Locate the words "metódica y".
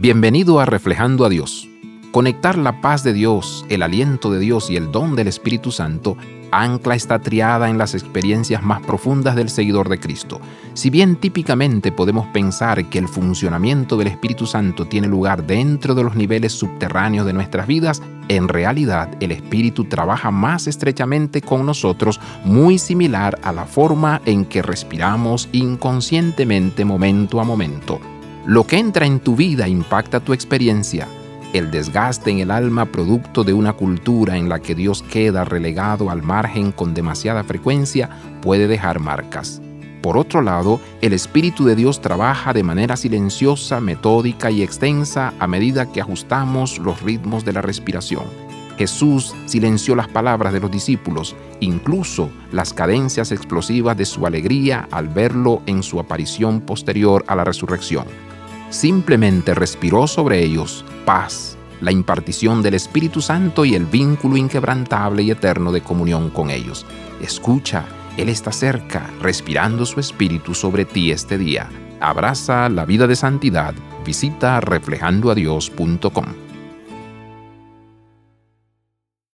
43.78-44.62